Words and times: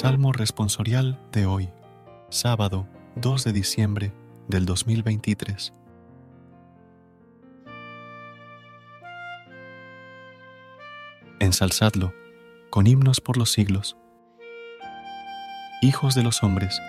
Salmo 0.00 0.32
responsorial 0.32 1.18
de 1.32 1.44
hoy, 1.46 1.70
sábado 2.30 2.86
2 3.16 3.42
de 3.42 3.52
diciembre 3.52 4.12
del 4.46 4.64
2023. 4.64 5.74
Ensalzadlo 11.40 12.14
con 12.70 12.86
himnos 12.86 13.20
por 13.20 13.36
los 13.36 13.50
siglos. 13.50 13.96
Hijos 15.82 16.14
de 16.14 16.22
los 16.22 16.44
hombres, 16.44 16.80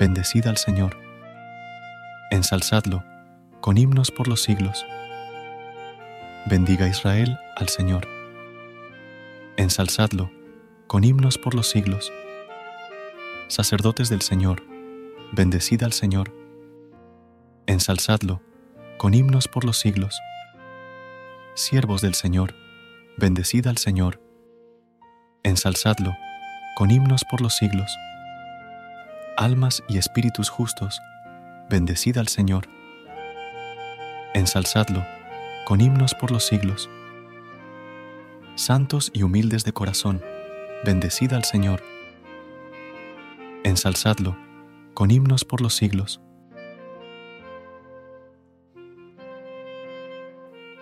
bendecid 0.00 0.44
al 0.48 0.56
Señor. 0.56 0.98
Ensalzadlo 2.32 3.04
con 3.60 3.78
himnos 3.78 4.10
por 4.10 4.26
los 4.26 4.42
siglos. 4.42 4.84
Bendiga 6.46 6.88
Israel 6.88 7.38
al 7.54 7.68
Señor. 7.68 8.08
Ensalzadlo 9.56 10.32
con 10.88 11.04
himnos 11.04 11.38
por 11.38 11.54
los 11.54 11.70
siglos. 11.70 12.12
Sacerdotes 13.52 14.08
del 14.08 14.22
Señor, 14.22 14.62
bendecid 15.32 15.82
al 15.82 15.92
Señor. 15.92 16.32
Ensalzadlo 17.66 18.40
con 18.96 19.12
himnos 19.12 19.46
por 19.46 19.66
los 19.66 19.78
siglos. 19.78 20.18
Siervos 21.52 22.00
del 22.00 22.14
Señor, 22.14 22.54
bendecid 23.18 23.66
al 23.66 23.76
Señor. 23.76 24.22
Ensalzadlo 25.42 26.16
con 26.76 26.90
himnos 26.90 27.26
por 27.30 27.42
los 27.42 27.54
siglos. 27.54 27.94
Almas 29.36 29.84
y 29.86 29.98
espíritus 29.98 30.48
justos, 30.48 30.98
bendecid 31.68 32.16
al 32.16 32.28
Señor. 32.28 32.70
Ensalzadlo 34.32 35.04
con 35.66 35.82
himnos 35.82 36.14
por 36.14 36.30
los 36.30 36.46
siglos. 36.46 36.88
Santos 38.54 39.10
y 39.12 39.24
humildes 39.24 39.62
de 39.64 39.74
corazón, 39.74 40.22
bendecid 40.86 41.34
al 41.34 41.44
Señor. 41.44 41.91
Ensalzadlo 43.72 44.36
con 44.92 45.10
himnos 45.10 45.46
por 45.46 45.62
los 45.62 45.74
siglos. 45.74 46.20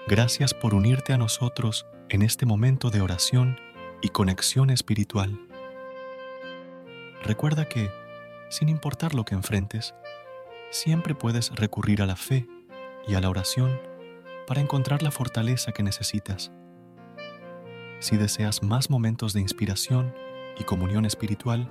Gracias 0.08 0.54
por 0.54 0.74
unirte 0.74 1.12
a 1.12 1.16
nosotros 1.16 1.86
en 2.08 2.22
este 2.22 2.46
momento 2.46 2.90
de 2.90 3.00
oración 3.00 3.60
y 4.02 4.08
conexión 4.08 4.70
espiritual. 4.70 5.38
Recuerda 7.22 7.68
que, 7.68 7.92
sin 8.48 8.68
importar 8.68 9.14
lo 9.14 9.24
que 9.24 9.36
enfrentes, 9.36 9.94
siempre 10.70 11.14
puedes 11.14 11.54
recurrir 11.54 12.02
a 12.02 12.06
la 12.06 12.16
fe 12.16 12.48
y 13.06 13.14
a 13.14 13.20
la 13.20 13.30
oración 13.30 13.80
para 14.48 14.60
encontrar 14.60 15.04
la 15.04 15.12
fortaleza 15.12 15.70
que 15.70 15.84
necesitas. 15.84 16.50
Si 18.00 18.16
deseas 18.16 18.64
más 18.64 18.90
momentos 18.90 19.32
de 19.32 19.42
inspiración 19.42 20.12
y 20.58 20.64
comunión 20.64 21.04
espiritual, 21.04 21.70